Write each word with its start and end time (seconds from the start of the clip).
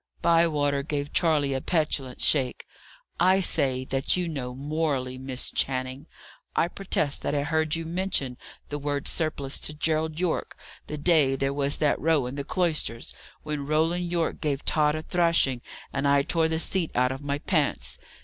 Bywater 0.23 0.81
gave 0.81 1.13
Charley 1.13 1.53
a 1.53 1.61
petulant 1.61 2.21
shake. 2.21 2.65
"I 3.19 3.39
say 3.39 3.85
that 3.85 4.17
you 4.17 4.27
know 4.27 4.55
morally, 4.55 5.19
Miss 5.19 5.51
Channing. 5.51 6.07
I 6.55 6.69
protest 6.69 7.21
that 7.21 7.35
I 7.35 7.43
heard 7.43 7.75
you 7.75 7.85
mention 7.85 8.39
the 8.69 8.79
word 8.79 9.07
'surplice' 9.07 9.59
to 9.59 9.75
Gerald 9.75 10.19
Yorke, 10.19 10.57
the 10.87 10.97
day 10.97 11.35
there 11.35 11.53
was 11.53 11.77
that 11.77 12.01
row 12.01 12.25
in 12.25 12.33
the 12.33 12.43
cloisters, 12.43 13.13
when 13.43 13.67
Roland 13.67 14.11
Yorke 14.11 14.41
gave 14.41 14.65
Tod 14.65 14.95
a 14.95 15.03
thrashing 15.03 15.61
and 15.93 16.07
I 16.07 16.23
tore 16.23 16.47
the 16.47 16.57
seat 16.57 16.89
out 16.95 17.11
of 17.11 17.21
my 17.21 17.37
pants. 17.37 17.99